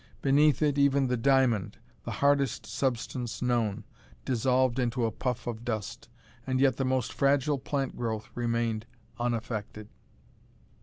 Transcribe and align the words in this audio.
Beneath 0.23 0.63
it, 0.63 0.79
even 0.79 1.05
the 1.05 1.15
diamond, 1.15 1.77
the 2.05 2.09
hardest 2.25 2.65
substance 2.65 3.39
known, 3.39 3.83
dissolved 4.25 4.79
into 4.79 5.05
a 5.05 5.11
puff 5.11 5.45
of 5.45 5.63
dust; 5.63 6.09
and 6.47 6.59
yet 6.59 6.77
the 6.77 6.83
most 6.83 7.13
fragile 7.13 7.59
plant 7.59 7.95
growth 7.95 8.27
remained 8.33 8.87
unaffected. 9.19 9.89